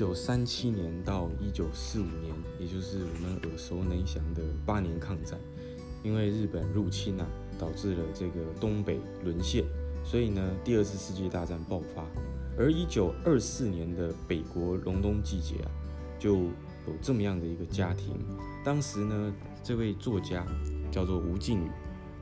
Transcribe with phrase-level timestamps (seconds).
[0.00, 5.38] 九三七年到一九四五年，也就是我们耳熟能详的八年抗战，
[6.02, 7.26] 因为日本入侵啊，
[7.58, 9.62] 导致了这个东北沦陷，
[10.02, 12.02] 所以呢，第二次世界大战爆发。
[12.56, 15.70] 而一九二四年的北国隆冬季节啊，
[16.18, 18.14] 就有这么样的一个家庭。
[18.64, 20.46] 当时呢，这位作家
[20.90, 21.70] 叫做吴敬宇，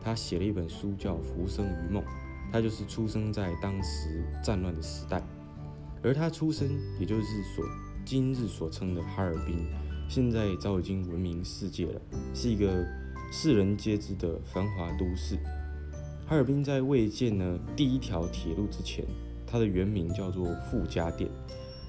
[0.02, 2.02] 他写了一本书叫《浮生于梦》，
[2.52, 5.22] 他就是出生在当时战乱的时代。
[6.02, 6.69] 而他出生，
[7.01, 7.65] 也就是所
[8.05, 9.66] 今日所称的哈尔滨，
[10.09, 12.01] 现在早已经闻名世界了，
[12.34, 12.87] 是一个
[13.33, 15.37] 世人皆知的繁华都市。
[16.27, 19.05] 哈尔滨在未建呢第一条铁路之前，
[19.47, 21.30] 它的原名叫做富家店，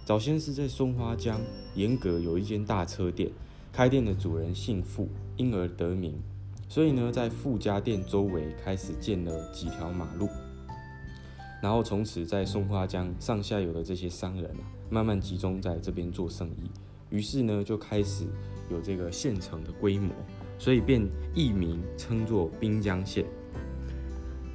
[0.06, 1.40] 早先是在松花江
[1.76, 3.30] 沿阁有一间大车店，
[3.72, 5.08] 开店的主人姓富，
[5.38, 6.14] 因而得名。
[6.68, 10.30] 所以呢，在富家店周围开始建了几条马路。
[11.62, 16.70] 然后从此，在松花江上下游的这些商人啊，慢慢集中在这边做生意。
[17.10, 18.26] 于是呢，就开始
[18.70, 20.14] 有这个县城的规模，
[20.58, 23.26] 所以便艺名称作滨江县。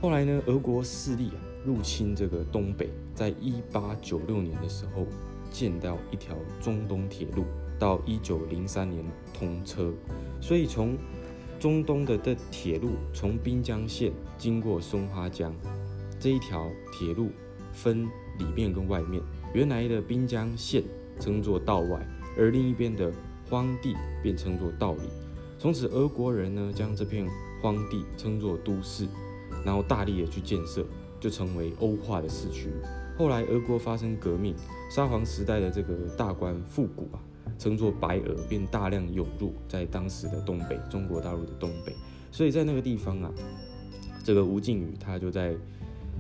[0.00, 5.06] 后来呢，俄国势力啊入侵这个东北，在一八九六年的时候，
[5.50, 7.44] 建到一条中东铁路，
[7.78, 9.92] 到一九零三年通车。
[10.41, 10.96] 所以从
[11.58, 15.55] 中东的的铁路从滨江县经过松花江。
[16.18, 17.30] 这一条铁路
[17.72, 18.04] 分
[18.38, 20.82] 里面跟外面，原来的滨江县
[21.20, 22.06] 称作道外，
[22.38, 23.12] 而另一边的
[23.50, 25.02] 荒地便称作道里。
[25.58, 27.28] 从此，俄国人呢将这片
[27.62, 29.06] 荒地称作都市，
[29.64, 30.84] 然后大力的去建设，
[31.20, 32.68] 就成为欧化的市区。
[33.16, 34.54] 后来，俄国发生革命，
[34.90, 37.20] 沙皇时代的这个大官复古啊，
[37.58, 41.94] 称作白俄，便大量涌入在当时的东北，中国大陆的东北。
[42.32, 43.30] 所以在那个地方啊，
[44.24, 45.54] 这个吴敬宇他就在。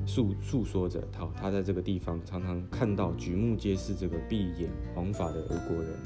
[0.06, 5.96] 诉诉说着，他他在这个地方常常看到举目皆是这个闭眼黄发的俄国人。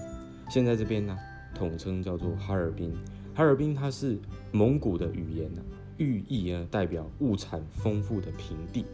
[0.49, 1.17] 现在这边呢，
[1.55, 2.93] 统称叫做哈尔滨。
[3.35, 4.19] 哈尔滨它是
[4.51, 5.63] 蒙古的语言呢，
[5.97, 8.85] 寓意呢代表物产丰富的平地，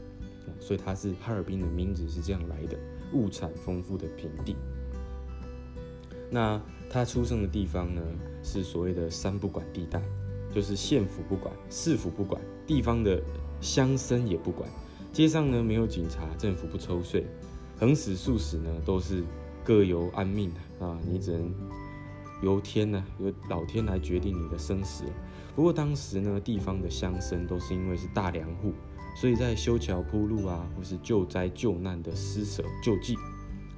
[0.58, 2.78] 所以它是哈尔滨的名字是这样来的，
[3.12, 4.56] 物产丰富的平地。
[6.30, 6.60] 那
[6.90, 8.02] 他出生的地方呢，
[8.42, 10.02] 是所谓的三不管地带，
[10.52, 13.22] 就是县府不管，市府不管，地方的
[13.60, 14.68] 乡绅也不管。
[15.14, 17.24] 街上呢没有警察，政府不抽税，
[17.78, 19.22] 横死竖死呢都是
[19.62, 20.98] 各由安命啊！
[21.08, 21.54] 你只能
[22.42, 25.04] 由天呢，由老天来决定你的生死。
[25.54, 28.72] 不过当时呢，地方的乡绅都是因为是大粮户，
[29.14, 33.14] 所以在修桥铺路啊，或是救灾救难的施舍救济，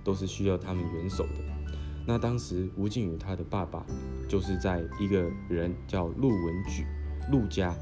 [0.02, 1.34] 都是需要他们援手的。
[2.06, 3.84] 那当时吴敬宇他的爸爸
[4.26, 6.86] 就是在一个人叫陆文举，
[7.30, 7.76] 陆家，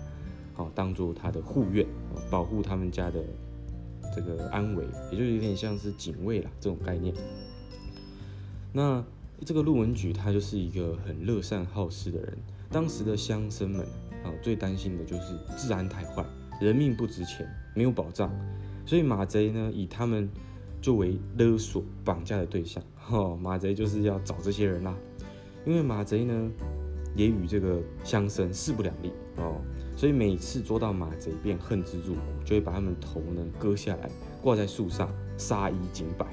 [0.54, 1.86] 好当做他的护院，
[2.28, 3.24] 保护他们家的。
[4.14, 7.14] 这个安危，也就有点像是警卫啦这种概念。
[8.72, 9.04] 那
[9.44, 12.36] 这个陆文举他就是一个很乐善好施的人。
[12.70, 13.80] 当时的乡绅们
[14.24, 16.24] 啊，最担心的就是治安太坏，
[16.60, 18.34] 人命不值钱，没有保障。
[18.84, 20.28] 所以马贼呢，以他们
[20.82, 22.82] 作为勒索、绑架的对象。
[22.96, 24.96] 哈，马贼就是要找这些人啦。
[25.64, 26.50] 因为马贼呢，
[27.14, 29.60] 也与这个乡绅势不两立哦。
[29.96, 34.10] 所以每次捉到马贼，便恨之入骨，就会把他们头呢割下来
[34.42, 36.26] 挂在树上，杀一儆百。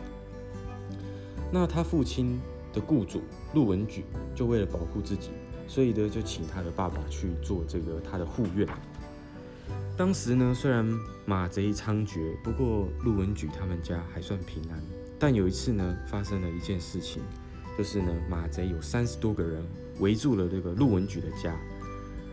[1.51, 2.39] 那他父亲
[2.73, 3.21] 的雇主
[3.53, 5.29] 陆文举就为了保护自己，
[5.67, 8.67] 所以呢就请他的爸爸去做这个他的护院。
[9.95, 10.83] 当时呢虽然
[11.25, 14.81] 马贼猖獗，不过陆文举他们家还算平安。
[15.19, 17.21] 但有一次呢发生了一件事情，
[17.77, 19.63] 就是呢马贼有三十多个人
[19.99, 21.55] 围住了这个陆文举的家。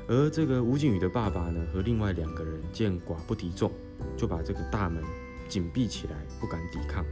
[0.09, 3.71] 而这个吴景宇的爸爸呢，和另外两个人见寡不敌众，
[4.17, 5.05] 就把这个大门
[5.49, 7.05] 紧闭起来，不敢抵抗。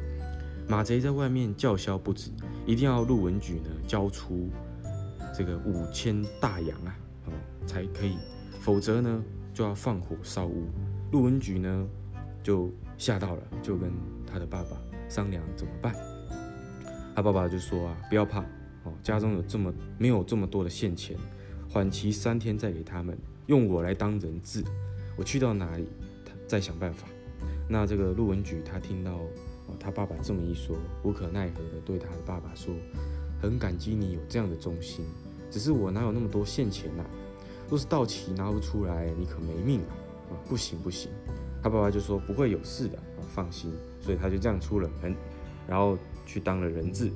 [0.66, 2.30] 马贼在外面叫嚣不止，
[2.64, 4.48] 一定要陆文举呢交出
[5.36, 7.32] 这个五千大洋啊，哦
[7.66, 8.16] 才可以，
[8.60, 10.66] 否则呢就要放火烧屋。
[11.12, 11.86] 陆文举呢
[12.42, 13.92] 就吓到了，就跟
[14.26, 14.70] 他的爸爸
[15.06, 15.94] 商量怎么办。
[17.14, 18.40] 他爸爸就说啊，不要怕
[18.84, 21.16] 哦，家中有这么没有这么多的现钱。
[21.76, 23.14] 缓期三天再给他们，
[23.48, 24.64] 用我来当人质，
[25.14, 25.86] 我去到哪里，
[26.24, 27.06] 他再想办法。
[27.68, 32.74] 那这个陆文举他听到哦他爸爸这么一说，无可奈何的对他的爸爸说
[33.42, 35.04] ：“很感激你有这样的忠心，
[35.50, 37.04] 只是我哪有那么多现钱呐？
[37.68, 39.88] 若是到期拿不出来，你可没命了
[40.30, 40.32] 啊！
[40.48, 41.10] 不行不行。”
[41.62, 43.70] 他爸爸就说：“不会有事的啊，放心。”
[44.00, 45.14] 所以他就这样出了门，
[45.68, 47.12] 然后去当了人质，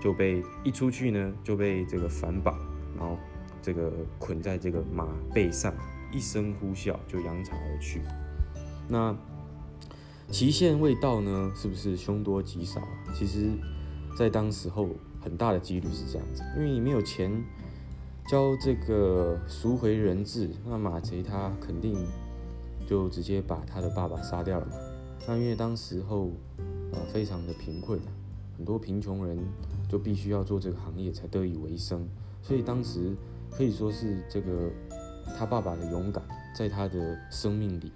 [0.00, 2.56] 就被一出去呢就被这个反绑，
[2.96, 3.18] 然后。
[3.64, 5.72] 这个捆在这个马背上，
[6.12, 8.02] 一声呼啸就扬长而去。
[8.86, 9.16] 那
[10.30, 12.82] 期限未到呢，是不是凶多吉少？
[13.14, 13.48] 其实
[14.14, 17.42] 在当时候很大的几率是这样子，因为你没有钱
[18.28, 21.96] 交这个赎回人质，那马贼他肯定
[22.86, 24.72] 就直接把他的爸爸杀掉了嘛。
[25.26, 26.30] 那因为当时候
[26.92, 27.98] 呃非常的贫困，
[28.58, 29.38] 很多贫穷人
[29.88, 32.06] 就必须要做这个行业才得以为生，
[32.42, 33.16] 所以当时
[33.56, 34.70] 可以说是这个
[35.36, 36.22] 他爸爸的勇敢
[36.56, 37.92] 在他的生命里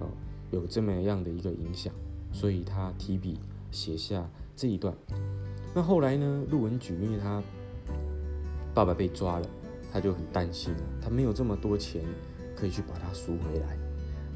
[0.00, 0.06] 啊
[0.50, 1.92] 有这么样的一个影响，
[2.32, 3.38] 所以他提笔
[3.70, 4.94] 写下这一段。
[5.74, 7.42] 那后来呢，陆文举因为他
[8.74, 9.46] 爸爸被抓了。
[9.92, 12.02] 他就很担心他没有这么多钱
[12.56, 13.78] 可以去把他赎回来。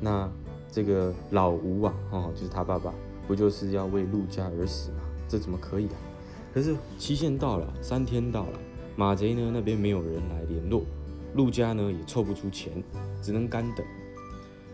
[0.01, 0.31] 那
[0.71, 2.95] 这个老吴啊，哦，就是他爸爸，
[3.27, 5.01] 不就是要为陆家而死吗？
[5.27, 5.99] 这怎么可以啊？
[6.55, 8.59] 可是期限到了，三天到了，
[8.99, 10.83] 马贼呢那边没有人来联络，
[11.37, 12.83] 陆家呢也凑不出钱，
[13.23, 13.87] 只能干等。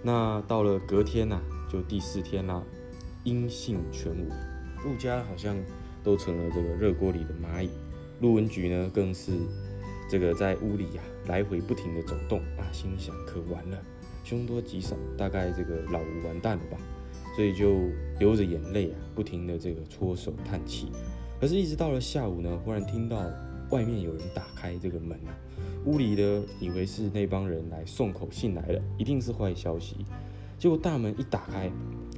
[0.03, 1.39] 那到了隔天呐，
[1.71, 2.63] 就第四天啦，
[3.25, 4.31] 音信全无，
[4.83, 5.55] 陆家好像
[6.03, 7.69] 都成了这个热锅里的蚂蚁，
[8.23, 9.33] 陆文举呢更是。
[10.09, 13.83] 这个在屋里呀，来回不停的走动啊，心想可完了，
[14.23, 16.79] 凶多吉少，大概这个老吴完蛋了吧，
[17.37, 20.89] 所以就流着眼泪啊，不停的这个搓手叹气。
[21.41, 23.19] 可是，一直到了下午呢，忽然听到
[23.71, 25.33] 外面有人打开这个门啊，
[25.85, 30.05] 屋里的以为是那帮人来送口信来了，一定是坏消息。
[30.59, 31.71] 结果大门一打开，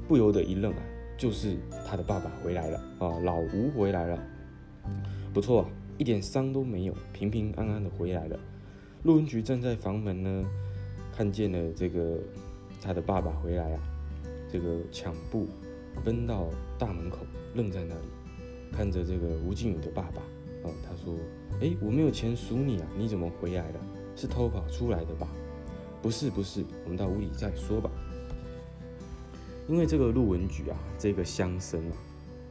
[0.06, 0.82] 不由得一愣啊，
[1.16, 1.56] 就是
[1.86, 4.18] 他的爸爸回来了啊，老吴回来了，
[5.32, 5.68] 不错啊。
[5.98, 8.38] 一点伤都没有，平平安安的回来了。
[9.04, 10.44] 陆文菊站在房门呢，
[11.10, 12.18] 看见了这个
[12.82, 13.80] 他的爸爸回来啊，
[14.46, 15.46] 这个抢步
[16.04, 17.20] 奔到大门口，
[17.54, 18.00] 愣在那里，
[18.70, 20.20] 看着这个吴靖宇的爸爸。
[20.82, 21.14] 他说
[21.60, 23.80] ：“哎，我没有钱赎你啊，你怎么回来了？
[24.14, 25.28] 是偷跑出来的吧
[26.02, 27.90] ？”“不是，不是，我们到屋里再说吧。”
[29.68, 31.96] 因为这个陆文举啊，这个乡绅啊。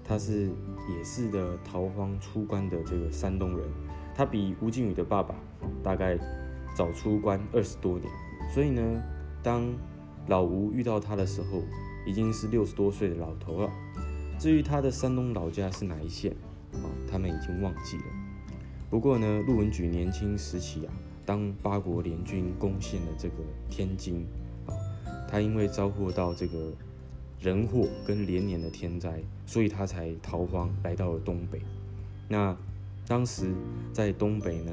[0.07, 0.51] 他是
[0.87, 3.67] 也是的逃荒出关的这个山东人，
[4.13, 5.33] 他比吴靖宇的爸爸
[5.81, 6.15] 大概
[6.77, 8.07] 早出关二十多年，
[8.53, 9.01] 所以呢，
[9.41, 9.73] 当
[10.27, 11.63] 老吴遇到他的时候，
[12.05, 13.71] 已经是六十多岁的老头了。
[14.37, 16.35] 至于他的山东老家是哪一县，
[16.83, 18.03] 啊，他们已经忘记了。
[18.89, 20.93] 不过呢，陆文举年轻时期啊，
[21.25, 23.35] 当八国联军攻陷了这个
[23.69, 24.25] 天津，
[24.65, 24.73] 啊，
[25.27, 26.73] 他因为遭获到这个。
[27.41, 31.61] 人祸跟连年的天灾，所以他才逃荒来到了东北。
[32.27, 32.57] 那
[33.05, 33.53] 当时
[33.93, 34.71] 在东北呢，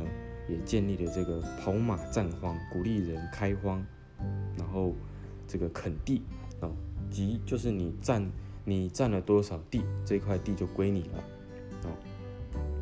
[0.49, 3.85] 也建立了这个跑马占荒，鼓励人开荒，
[4.57, 4.95] 然后
[5.47, 6.23] 这个垦地
[6.61, 6.71] 啊，
[7.11, 8.25] 即就是你占
[8.65, 11.25] 你占了多少地，这块地就归你了。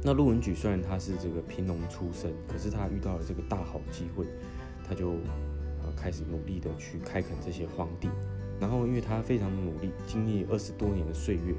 [0.02, 4.25] 那陆文举虽然他是这个贫农出身，可是他遇到了这个大好机会，
[4.88, 8.08] 他就啊开始努力的去开垦这些荒地。
[8.58, 11.55] 然后，因为他非常努力，经历二十多年的岁月，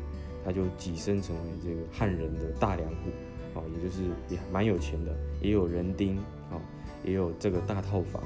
[0.45, 3.09] 他就跻身成为这个汉人的大粮户，
[3.55, 5.11] 哦，也就是也蛮有钱的，
[5.41, 6.17] 也有人丁，
[6.51, 6.61] 哦，
[7.03, 8.21] 也有这个大套房，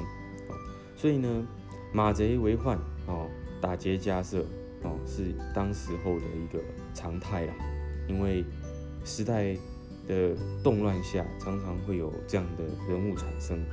[0.49, 0.55] 哦，
[0.97, 1.47] 所以呢，
[1.93, 2.77] 马贼为患，
[3.07, 3.29] 哦，
[3.61, 4.45] 打劫家舍，
[4.83, 6.59] 哦，是当时候的一个
[6.93, 7.53] 常态啦。
[8.09, 8.43] 因为
[9.05, 9.55] 时代
[10.07, 13.63] 的动乱下，常常会有这样的人物产生。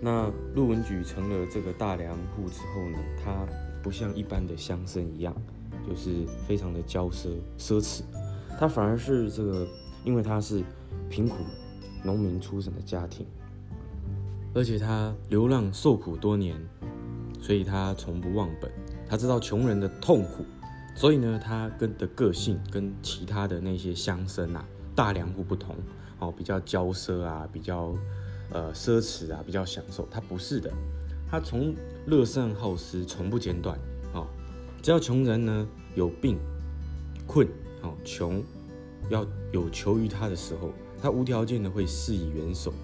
[0.00, 3.46] 那陆文举成了这个大梁户之后呢，他
[3.82, 5.34] 不像一般的乡绅一样，
[5.86, 8.02] 就是非常的骄奢奢侈，
[8.58, 9.66] 他反而是这个，
[10.04, 10.62] 因为他是
[11.10, 11.36] 贫苦
[12.02, 13.26] 农民出身的家庭，
[14.54, 16.56] 而且他流浪受苦多年，
[17.38, 18.72] 所以他从不忘本，
[19.06, 20.46] 他知道穷人的痛苦，
[20.94, 25.76] 所以呢，他跟的个性跟其他的那些乡绅啊、大梁户不同，
[26.18, 27.94] 哦，比较骄奢啊，比较。
[28.52, 30.08] 呃，奢侈啊，比较享受。
[30.10, 30.68] 他不是的，
[31.30, 31.72] 他从
[32.06, 33.78] 乐善好施，从不间断。
[34.12, 34.26] 哦，
[34.82, 36.36] 只要穷人呢有病、
[37.28, 37.46] 困、
[37.80, 38.42] 哦穷，
[39.08, 42.74] 要有求于他的时候，他无条件的会施以援手。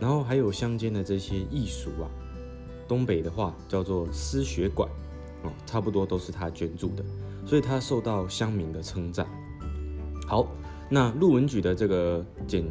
[0.00, 2.10] 然后还有乡间的这些艺俗啊，
[2.88, 4.90] 东北的话叫做私学馆，
[5.44, 7.04] 哦，差不多都是他捐助的，
[7.44, 9.26] 所以他受到乡民的称赞。
[10.26, 10.46] 好，
[10.88, 12.64] 那陆文举的这个简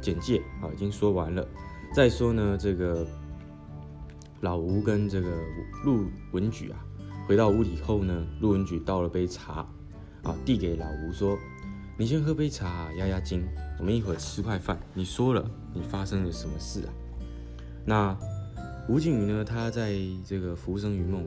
[0.00, 1.46] 简介啊，已经说完了。
[1.94, 3.06] 再说呢，这个
[4.40, 5.30] 老吴跟这个
[5.84, 6.84] 陆文举啊，
[7.26, 9.66] 回到屋里后呢，陆文举倒了杯茶，
[10.22, 11.38] 啊，递给老吴说
[11.96, 13.42] ：“你先喝杯茶压压惊，
[13.78, 14.78] 我们一会儿吃块饭。
[14.92, 16.92] 你说了，你发生了什么事啊？”
[17.86, 18.16] 那
[18.88, 19.94] 吴景宇呢，他在
[20.26, 21.22] 这个《浮生于梦》，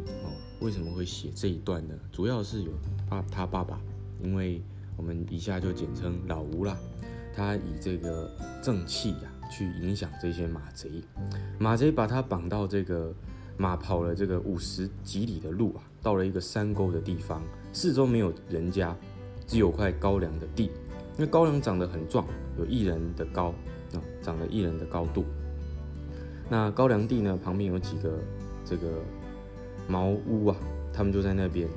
[0.62, 1.94] 为什么会写这一段呢？
[2.12, 2.72] 主要是有
[3.10, 3.80] 爸他爸爸，
[4.24, 4.62] 因为
[4.96, 6.77] 我们以下就简称老吴啦，
[7.36, 8.32] 他以这个
[8.63, 9.32] 正气呀。
[9.53, 10.89] 去影响这些马贼，
[11.60, 13.13] 马贼把他绑到这个
[13.58, 18.96] 马跑了这个五十几里的路啊，到了一个山沟的地方，四周没有人家，
[19.46, 20.72] 只有块高粱的地。
[21.18, 22.25] 那高粱长得很壮，
[22.58, 23.53] 有一人的高
[23.94, 25.25] 啊，长了一人的高度。
[26.50, 28.20] 那高粱地呢，旁边有几个
[28.63, 29.03] 这个
[29.91, 30.55] 茅屋啊，
[30.93, 31.67] 他们就在那边。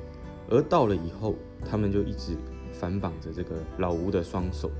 [0.49, 1.35] 而到了以后，
[1.69, 2.37] 他们就一直
[2.71, 4.71] 反绑着这个老吴的双手。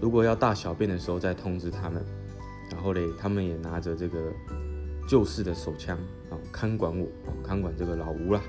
[0.00, 2.04] 如果要大小便的时候，再通知他们。
[2.70, 4.32] 然后嘞，他们也拿着这个
[5.08, 5.98] 旧式的手枪
[6.30, 7.08] 啊，看管我，
[7.42, 8.40] 看管这个老吴啦。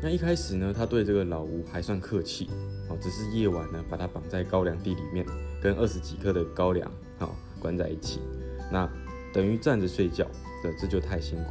[0.00, 2.48] 那一开始呢，他对这个老吴还算客气，
[2.88, 5.26] 哦，只是夜晚呢，把他绑在高粱地里面，
[5.60, 8.20] 跟二十几克的高粱，哦，关在一起，
[8.70, 8.88] 那
[9.32, 10.24] 等于站着睡觉，
[10.62, 11.50] 这这就太辛苦。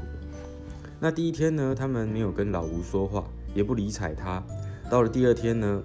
[0.99, 3.23] 那第一天呢，他们没有跟老吴说话，
[3.53, 4.43] 也不理睬他。
[4.89, 5.83] 到了第二天呢，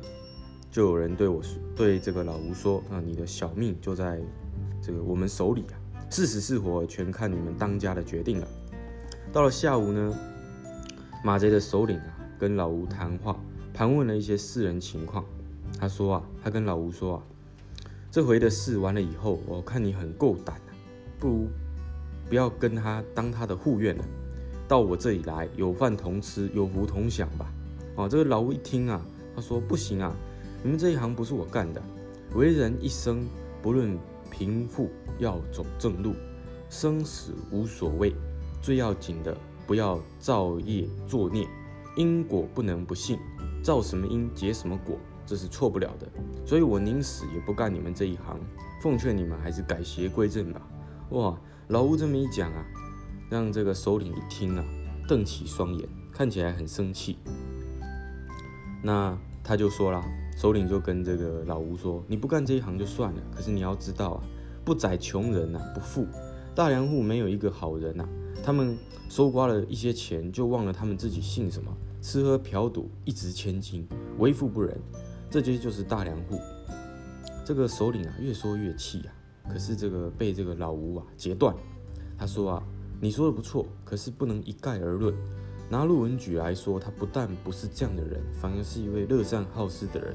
[0.71, 1.43] 就有人对我，
[1.77, 4.21] 对这个老吴说，啊，你的小命就在
[4.81, 5.77] 这个我们手里啊，
[6.11, 8.49] 是死是活，全看你们当家的决定了。
[9.33, 10.15] 到了下午呢，
[11.23, 12.19] 马贼的首领啊。
[12.39, 13.39] 跟老吴谈话，
[13.73, 15.25] 盘问了一些私人情况。
[15.79, 17.23] 他说啊，他跟老吴说啊，
[18.11, 20.75] 这回的事完了以后，我看你很够胆啊，
[21.21, 21.49] 不如
[22.29, 24.05] 不要跟他当他的护院了，
[24.73, 27.53] 到我这里来，有饭同吃，有福同享吧。
[27.95, 28.99] 哦，这个老吴一听啊，
[29.37, 30.17] 他说不行啊，
[30.63, 31.83] 你们这一行不是我干的，
[32.35, 33.27] 为人一生
[33.61, 33.99] 不论
[34.31, 34.89] 贫富，
[35.19, 36.15] 要走正路，
[36.71, 38.15] 生死无所谓，
[38.63, 39.37] 最要紧的
[39.67, 41.47] 不要造业作孽。
[41.95, 43.19] 因果不能不信，
[43.63, 46.09] 造什么因结什么果，这是错不了的。
[46.47, 48.41] 所以我宁死也不干你们这一行。
[48.81, 50.63] 奉劝你们还是改邪归正吧。
[51.11, 51.39] 哇，
[51.69, 52.65] 老吴这么一讲啊，
[53.33, 54.65] 让这个首领一听啊，
[55.09, 57.17] 瞪起双眼，看起来很生气。
[58.83, 60.05] 那他就说啦，
[60.37, 64.23] 首领就跟这个老吴说：“你不干这一行就算了，可是你要知道啊，
[64.67, 66.07] 不宰穷人呐，不富
[66.55, 68.07] 大梁户没有一个好人呐。”
[68.45, 68.77] 他们
[69.09, 74.79] 收刮了一些钱，就忘了他们自己姓什么，吃喝嫖赌，一掷千金，为富不仁，
[75.31, 76.39] 这些就是大梁户。
[77.47, 79.09] 这个首领啊，越说越气啊，
[79.51, 81.57] 可是这个被这个老吴啊截断。
[82.19, 82.63] 他说啊，
[83.03, 85.13] 你说的不错，可是不能一概而论。
[85.69, 90.15] 拿陆文举来说，他不但不是这样的人，反而是一位乐善好施的人。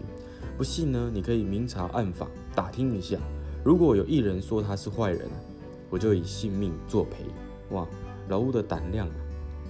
[0.58, 3.20] 不信呢，你可以明察暗访，打听一下。
[3.62, 5.28] 如果有一人说他是坏人，
[5.90, 7.26] 我就以性命作陪。
[7.76, 7.86] 哇！
[8.30, 9.16] 老吴的胆量啊，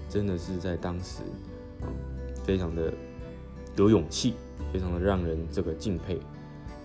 [0.07, 1.23] 真的是在当时
[1.81, 1.89] 啊，
[2.45, 2.93] 非常的
[3.77, 4.35] 有勇气，
[4.71, 6.19] 非常的让人这个敬佩。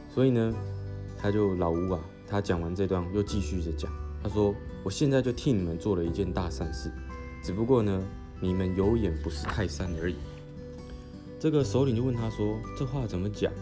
[0.09, 0.55] 所以呢，
[1.19, 6.91] 他就老吴啊，他讲完这段又继续着讲，他说：“我现在就替你们做了一件大善事，
[7.43, 8.03] 只不过呢，
[8.41, 10.17] 你们有眼不识泰山而已。”
[11.39, 13.53] 这个首领就问他说：“这话怎么讲？”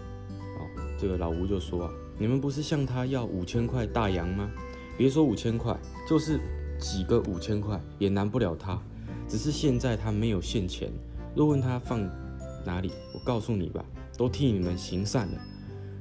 [0.58, 0.66] 哦，
[0.98, 4.50] 这个老吴就说啊：“你们不是向他要五千块大洋吗？
[4.98, 6.40] 别说五千块，就是。”
[6.80, 8.80] 几个五千块也难不了他，
[9.28, 10.90] 只是现在他没有现钱。
[11.36, 12.00] 若问他放
[12.64, 13.84] 哪里，我告诉你吧，
[14.16, 15.38] 都替你们行善了。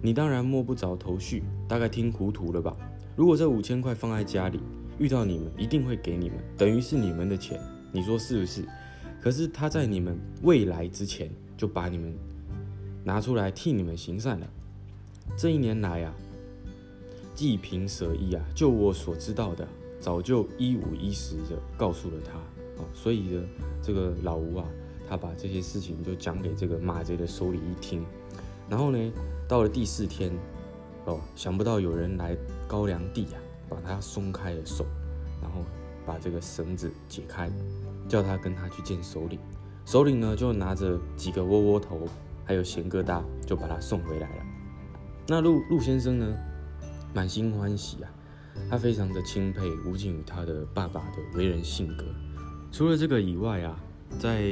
[0.01, 2.73] 你当然摸不着头绪，大概听糊涂了吧？
[3.17, 4.61] 如果这五千块放在家里，
[4.99, 7.59] 遇到你们一定会给你们，等于是你们的钱，
[7.91, 8.63] 你说是不是？
[9.21, 12.13] 可是他在你们未来之前就把你们
[13.03, 14.47] 拿出来替你们行善了。
[15.37, 16.13] 这一年来啊，
[17.33, 19.67] 济贫舍义啊，就我所知道的。
[20.01, 22.37] 早就一五一十的告诉了他，
[22.81, 23.43] 啊，所以呢，
[23.83, 24.65] 这个老吴啊，
[25.09, 28.05] 他把这些事情就讲给这个马贼的首领一听，
[28.69, 29.11] 然后呢，
[29.45, 30.31] 到了第四天，
[31.03, 32.33] 哦，想不到有人来
[32.65, 33.35] 高粱地啊，
[33.69, 34.85] 把他松开了手，
[35.41, 35.63] 然后
[36.05, 37.51] 把这个绳子解开，
[38.07, 39.39] 叫他跟他去见首领，
[39.85, 42.07] 首领呢就拿着几个窝窝头，
[42.45, 44.43] 还有咸疙瘩，就把他送回来了。
[45.27, 46.37] 那陆陆先生呢，
[47.13, 48.09] 满心欢喜啊。
[48.69, 52.03] 他非常的钦佩吴景宇他的爸爸的为人性格。
[52.71, 53.79] 除了这个以外啊，
[54.19, 54.43] 在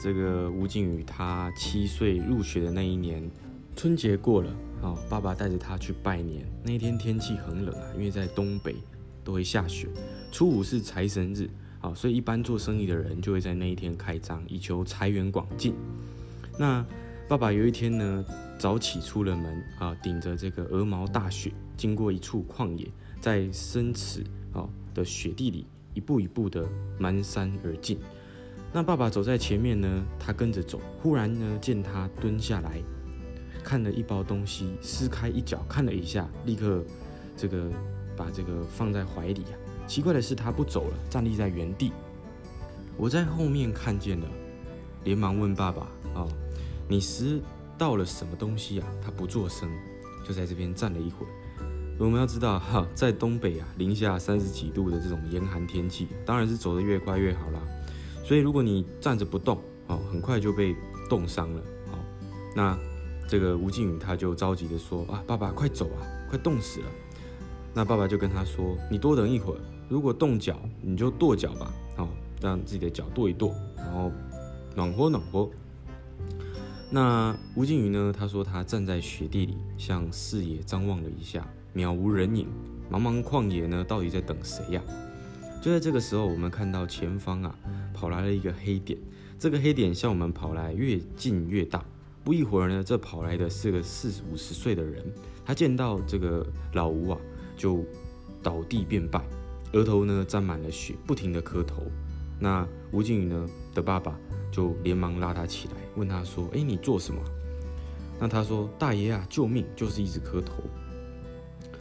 [0.00, 3.28] 这个吴景宇他七岁入学的那一年，
[3.76, 4.50] 春节过了，
[4.80, 6.46] 好，爸爸带着他去拜年。
[6.62, 8.74] 那一天天气很冷啊，因为在东北
[9.22, 9.88] 都会下雪。
[10.30, 11.48] 初五是财神日，
[11.80, 15.74] 好，所以一般做生意的人就会在那一天开张，以求财源广进。
[16.58, 16.84] 那
[17.28, 18.24] 爸爸有一天呢，
[18.58, 22.86] 早起出了门啊，顶着这个鹅毛大雪，经过一处旷野。
[23.20, 26.68] 在深尺啊的雪地里，一步一步的
[27.00, 27.98] 蹒跚而进。
[28.70, 30.78] 那爸爸走在前面呢，他跟着走。
[31.00, 32.82] 忽然呢，见他蹲下来，
[33.64, 36.84] 看了一包东西，撕开一角看了一下，立刻
[37.36, 37.70] 这个
[38.14, 39.56] 把这个放在怀里啊。
[39.86, 41.90] 奇怪的是，他不走了，站立在原地。
[42.96, 44.28] 我在后面看见了，
[45.02, 45.82] 连忙问爸爸
[46.14, 46.28] 啊
[46.86, 47.40] ：“你拾
[47.76, 49.68] 到了什么东西啊？”他不作声，
[50.26, 51.28] 就在这边站了一会儿。
[51.98, 57.60] 我们要知道哈，在东北啊，零下三十几度的这种严寒天气，当然是走得越快越好啦。
[58.24, 60.74] 所以如果你站着不动，哦，很快就被
[61.10, 61.62] 冻伤了。
[61.90, 61.98] 好，
[62.56, 62.78] 那
[63.26, 66.86] 这个吴靖宇他就着急的说啊，爸爸快走啊，快冻死了。
[67.72, 72.08] 那爸爸就跟他说，你多等一会儿，如果冻脚，你就跺脚吧，哦，
[72.40, 74.12] 让自己的脚跺一跺，然后
[74.76, 75.50] 暖和暖和。
[76.90, 78.14] 那吴靖宇呢？
[78.16, 82.46] 他说他站在雪地里，向四野张望了一下，渺无人影，
[82.88, 84.82] 茫茫旷野呢，到底在等谁呀？
[85.60, 87.58] 就在这个时候，我们看到前方啊，
[87.92, 88.96] 跑来了一个黑点。
[89.36, 91.84] 这个黑点向我们跑来，越近越大。
[92.24, 95.04] 不一会儿呢，这跑来的是个四五十岁的人。
[95.44, 97.18] 他见到这个老吴啊，
[97.54, 97.84] 就
[98.42, 99.22] 倒地便拜，
[99.74, 101.82] 额头呢沾满了血，不停的磕头。
[102.40, 104.18] 那吴靖宇呢的爸爸
[104.50, 105.74] 就连忙拉他起来。
[105.96, 107.20] 问他说：“哎，你做什么？”
[108.18, 109.66] 那他说：“大爷啊，救命！
[109.76, 110.62] 就是一直磕头。”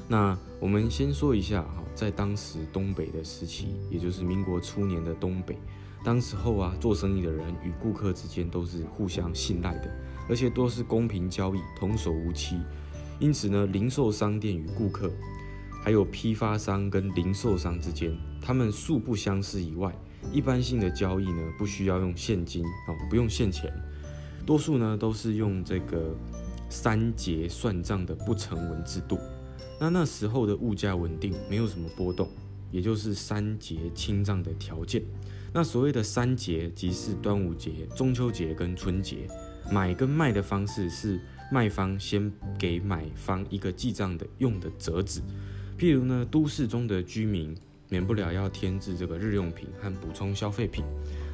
[0.09, 5.57] 那我们先说一下哈，在当时东北的时期，也就是民国初年的东北，
[6.03, 9.89] 当时候啊，做生意的人与顾客之间都是互相信赖的，
[10.29, 12.59] 而且都是公平交易，童叟无欺。
[13.19, 15.09] 因此呢，零售商店与顾客，
[15.81, 19.95] 还有批发商跟零售商之间，他们素不相识以外，
[20.33, 23.71] 一般性的交易呢，不需要用现金哦，不用现钱。
[24.45, 26.13] 多数呢都是用这个
[26.67, 29.17] 三节算账的不成文制度。
[29.79, 32.29] 那那时候的物价稳定，没有什么波动，
[32.71, 35.01] 也就是三节清账的条件。
[35.53, 39.27] 那所谓的三节，即是端午节、中秋节跟春节。
[39.71, 41.19] 买跟卖的方式是
[41.49, 42.29] 卖方先
[42.59, 45.21] 给买方一个记账的用的折子。
[45.77, 47.55] 譬如呢，都市中的居民
[47.87, 50.83] 免不了要添置这个日用品和补充消费品。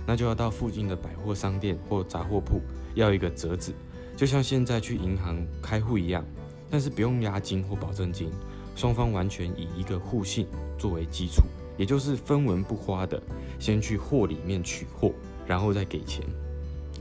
[0.06, 2.62] 那就要到附近的百货商店或杂货铺
[2.96, 3.72] 要一个折子，
[4.18, 6.26] 就像现在去银行开户一样，
[6.70, 8.30] 但是不用押金或保证金，
[8.76, 10.48] 双方完全以一个互信
[10.78, 11.44] 作为基础，
[11.80, 13.20] 也就是分文不花的，
[13.58, 15.14] 先去货里面取货，
[15.48, 16.26] 然后再给钱。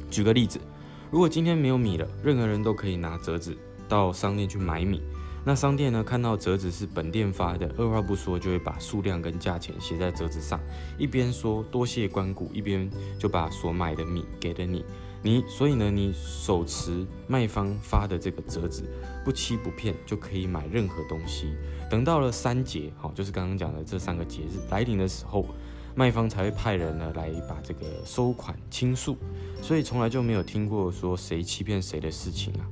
[0.08, 0.61] 举个例子，
[1.11, 3.56] 如果今天没有米了，任何人都可以拿折子
[3.88, 5.02] 到商店去买米。
[5.45, 6.04] 那商店呢？
[6.04, 10.60] 看到折子是本店发的，二话不说就会把数量跟价钱写在折子上，
[10.99, 12.88] 一边说多谢关顾，一边
[13.19, 14.84] 就把所买的米给了你。
[15.23, 18.85] 你所以呢，你手持卖方发的这个折子，
[19.25, 21.54] 不欺不骗，就可以买任何东西。
[21.91, 25.47] 等到了三节，好，就是刚刚讲的这三个节日来临的时候，
[25.95, 29.17] 卖方才会派人呢来把这个收款清数。
[29.61, 32.67] 所以从来就没有听过说谁欺骗谁的事情啊。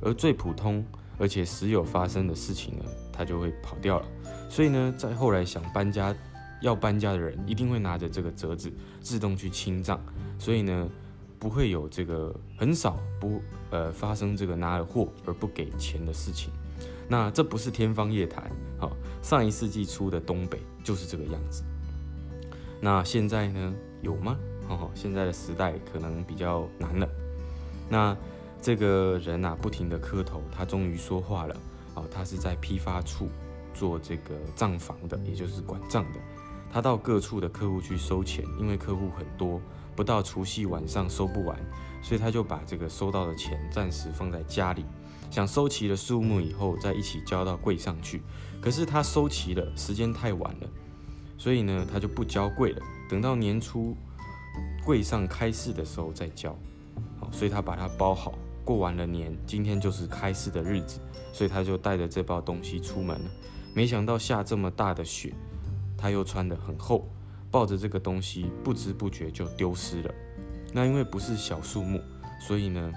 [0.00, 0.84] 而最普通。
[1.18, 4.06] 而且时有发生的事情呢，他就会跑掉了。
[4.48, 6.16] 所以呢，在后来想搬家
[6.62, 8.72] 要搬家的人，一定会拿着这个折子
[9.02, 10.02] 自动去清账。
[10.38, 10.88] 所以呢，
[11.40, 16.52] 不会有这个很少不呃发生这个拿了货而不给钱的事情。
[17.08, 18.48] 那这不是天方夜谭，
[18.78, 21.64] 好，上一世纪初的东北就是这个样子。
[22.80, 24.38] 那现在呢，有吗？
[24.68, 27.08] 哦，现在的时代可能比较难了。
[27.88, 28.16] 那。
[28.62, 31.56] 这个人啊，不停的磕头，他终于说话了。
[31.94, 33.26] 哦，他是在批发处
[33.72, 36.20] 做这个账房的，也就是管账的。
[36.70, 39.58] 他到各处的客户去收钱，因为客户很多，
[40.00, 41.54] 不到除夕晚上收不完，
[42.00, 44.82] 所以他就把这个收到的钱暂时放在家里，
[45.30, 48.22] 想收齐了数目以后再一起交到柜上去。
[48.62, 50.68] 可是他收齐了，时间太晚了，
[51.36, 53.94] 所以呢，他就不交柜了，等到年初
[54.86, 56.58] 柜上开市的时候再交。
[57.18, 58.32] 好，所以他把它包好。
[58.64, 60.98] 过完了年，今天就是开市的日子，
[61.30, 63.30] 所以他就带着这包东西出门了。
[63.74, 65.34] 没想到下这么大的雪，
[65.98, 67.06] 他又穿得很厚，
[67.50, 70.14] 抱着这个东西不知不觉就丢失了。
[70.72, 72.00] 那因为不是小数目，
[72.40, 72.92] 所以呢，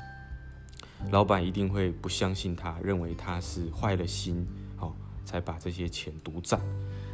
[1.11, 6.59] 老板一定会不相信他，认为他是坏了心，好才把这些钱独占。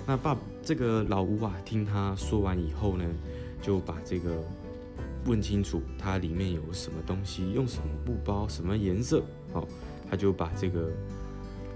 [0.05, 3.05] 那爸，这个老吴啊，听他说完以后呢，
[3.61, 4.43] 就把这个。
[5.25, 9.21] 问清楚它里面有什么东西，用什么布包，什么颜色，
[9.51, 9.67] 好，
[10.09, 10.89] 他就把这个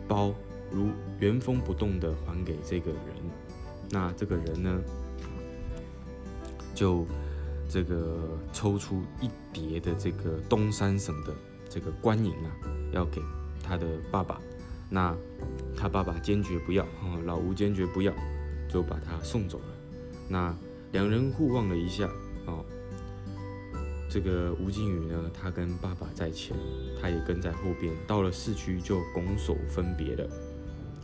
[0.07, 0.33] 包
[0.71, 0.87] 如
[1.19, 2.99] 原封不动的还给这个人。
[3.89, 4.81] 那这个人呢，
[6.73, 7.05] 就
[7.69, 8.19] 这个
[8.51, 11.33] 抽出一叠的这个东三省的
[11.69, 12.51] 这个官银啊，
[12.91, 13.21] 要给
[13.63, 14.39] 他的爸爸。
[14.89, 15.15] 那
[15.75, 16.85] 他爸爸坚决不要，
[17.25, 18.13] 老吴坚决不要，
[18.69, 19.65] 就把他送走了。
[20.29, 20.55] 那
[20.91, 22.07] 两人互望了一下，
[22.45, 22.63] 哦。
[24.07, 26.55] 这个吴靖宇呢，他跟爸爸在前，
[27.01, 27.91] 他也跟在后边。
[28.05, 30.29] 到了市区就拱手分别了。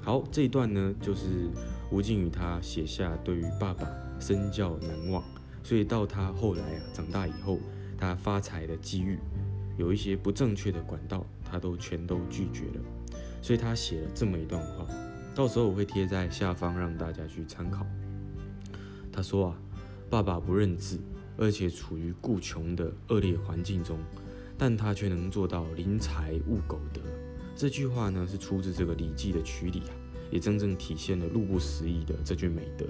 [0.03, 1.49] 好，这一段呢，就是
[1.91, 3.87] 吴靖宇他写下对于爸爸
[4.19, 5.23] 身教难忘，
[5.63, 7.59] 所以到他后来啊长大以后，
[7.97, 9.19] 他发财的机遇，
[9.77, 12.81] 有一些不正确的管道，他都全都拒绝了。
[13.41, 14.85] 所以他写了这么一段话，
[15.33, 17.85] 到时候我会贴在下方让大家去参考。
[19.11, 19.55] 他说啊，
[20.09, 20.99] 爸爸不认字。
[21.41, 23.97] 而且处于固穷的恶劣环境中，
[24.57, 26.99] 但他却能做到临财勿苟得。
[27.55, 29.95] 这句话呢，是出自这个《礼记》的曲礼啊，
[30.29, 32.85] 也真正体现了路不拾遗的这句美德。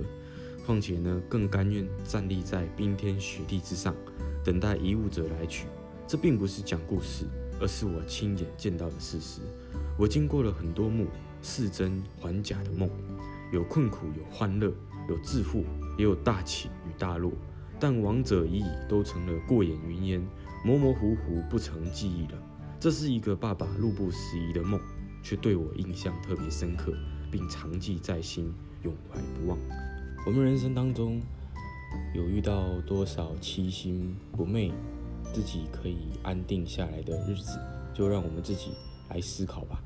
[0.69, 3.95] 况且呢，更甘愿站立在冰天雪地之上，
[4.43, 5.65] 等待遗物者来取。
[6.05, 7.25] 这并不是讲故事，
[7.59, 9.41] 而是我亲眼见到的事实。
[9.97, 11.07] 我经过了很多幕
[11.41, 12.87] 似真还假的梦，
[13.51, 14.71] 有困苦，有欢乐，
[15.09, 15.65] 有致富，
[15.97, 17.31] 也有大起与大落。
[17.79, 20.21] 但亡者已矣，都成了过眼云烟，
[20.63, 22.37] 模模糊糊，不成记忆了。
[22.79, 24.79] 这是一个爸爸路不拾遗的梦，
[25.23, 26.93] 却对我印象特别深刻，
[27.31, 28.53] 并长记在心，
[28.83, 29.57] 永怀不忘。
[30.25, 31.19] 我们人生当中
[32.13, 34.71] 有遇到多少七心不昧、
[35.33, 37.57] 自己可以安定下来的日子，
[37.93, 38.71] 就让我们自己
[39.09, 39.81] 来思考吧。